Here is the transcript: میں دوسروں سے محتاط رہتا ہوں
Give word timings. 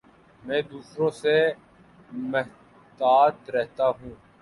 میں 0.43 0.61
دوسروں 0.61 1.09
سے 1.11 1.35
محتاط 2.31 3.49
رہتا 3.49 3.89
ہوں 3.89 4.13